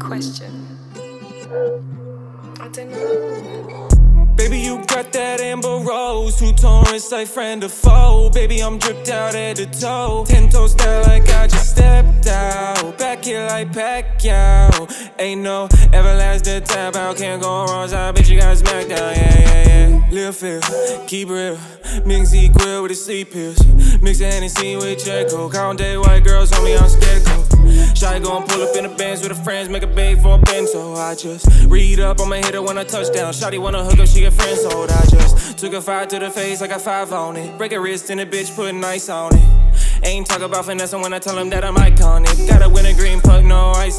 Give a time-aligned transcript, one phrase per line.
[0.00, 0.66] Question.
[2.58, 3.88] I don't know.
[4.34, 6.40] Baby, you got that amber rose.
[6.40, 8.28] Who torn wrist like friend or foe.
[8.34, 10.24] Baby, I'm dripped out at the toe.
[10.26, 10.99] Ten toes down.
[13.72, 14.90] Pacquiao.
[15.18, 17.88] Ain't no everlasting tap out, can't go wrong.
[17.88, 20.08] So I bet you got smacked down, yeah, yeah, yeah.
[20.10, 20.60] Live feel,
[21.06, 21.58] keep real.
[22.06, 23.58] Mix E grill with the sleep pills.
[24.00, 25.52] Mix Hennessy with Jaco.
[25.52, 27.44] Count day white girls on me, I'm scarecrow.
[27.94, 30.38] Shotty gon' pull up in the bands with her friends, make a big for a
[30.38, 30.94] bento.
[30.94, 33.32] I just read up, I'ma hit when I touch down.
[33.32, 34.90] Shotty wanna hook up, she get friends sold.
[34.90, 37.58] I just took a five to the face, I got five on it.
[37.58, 39.42] Break a wrist and a bitch put putting ice on it.
[40.04, 42.48] Ain't talk about finessing when I tell them that I'm iconic.
[42.48, 43.19] Gotta win a green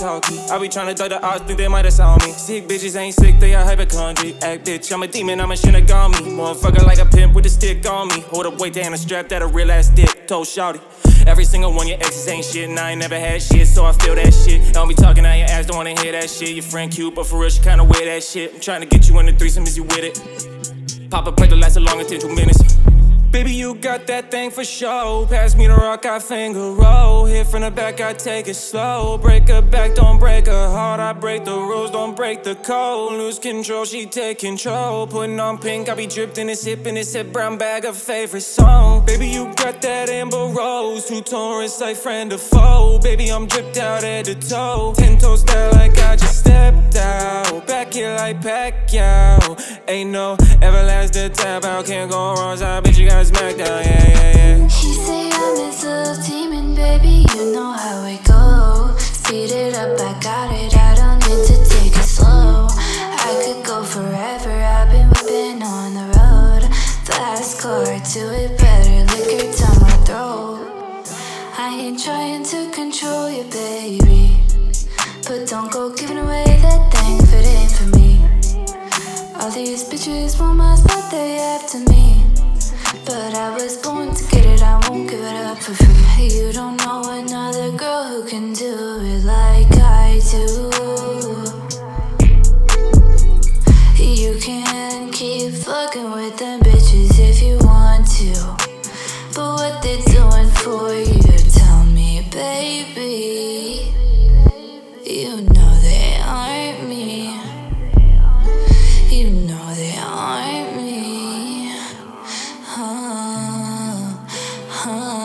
[0.00, 0.16] no.
[0.50, 2.32] I be tryna thug the odds, think they might have saw me.
[2.32, 4.42] Sick bitches ain't sick, they are hypochondriac.
[4.42, 6.36] Act bitch, I'm a demon, I'm a shinigami.
[6.36, 8.20] Motherfucker like a pimp with a stick on me.
[8.30, 10.26] Hold up, wait, down a strap that a real ass dick.
[10.26, 10.80] Told Shouty.
[11.26, 13.92] Every single one, your exes ain't shit, and I ain't never had shit, so I
[13.92, 14.72] feel that shit.
[14.72, 16.50] Don't be talking out your ass, don't wanna hear that shit.
[16.50, 18.54] Your friend cute, but for real, she kinda wear that shit.
[18.54, 21.10] I'm trying to get you in the threesome, is you with it?
[21.10, 22.62] Pop a pill to last a longer than two minutes.
[23.32, 25.24] Baby, you got that thing for show.
[25.30, 27.26] Pass me the rock, I finger roll.
[27.26, 29.18] Hit from the back, I take it slow.
[29.18, 30.98] Break her back, don't break her heart.
[30.98, 33.12] I break the rules, don't break the code.
[33.12, 35.06] Lose control, she take control.
[35.06, 38.40] Putting on pink, I be dripped in this in this hip brown bag of favorite
[38.40, 39.06] song.
[39.06, 41.06] Baby, you got that Amber Rose.
[41.06, 42.98] Two tone wrist like friend or foe.
[43.00, 44.92] Baby, I'm dripped out head to toe.
[44.96, 47.64] Ten toes down like I just stepped out.
[47.68, 49.80] Back here like Pacquiao.
[49.86, 52.56] Ain't no everlasting tap out, can't go wrong.
[52.56, 54.68] So bet you got down, yeah, yeah, yeah.
[54.68, 57.26] She say I'm his little demon, baby.
[57.36, 58.96] You know how it go.
[58.96, 60.74] Speed it up, I got it.
[60.74, 62.68] I don't need to take it slow.
[62.70, 64.50] I could go forever.
[64.50, 66.62] I've been whipping on the road.
[67.04, 69.04] Fast car to it better.
[69.12, 71.04] Liquor down my throat.
[71.58, 74.40] I ain't trying to control you, baby.
[75.28, 78.24] But don't go giving away that thing if it ain't for me.
[79.38, 82.19] All these bitches want my spot, they after me.
[89.24, 90.70] like I do.
[94.02, 98.32] You can keep fucking with them bitches if you want to.
[99.34, 103.92] But what they're doing for you, tell me, baby.
[105.04, 107.38] You know they aren't me.
[109.10, 111.72] You know they aren't me.
[112.64, 114.16] Huh,
[114.68, 115.19] huh.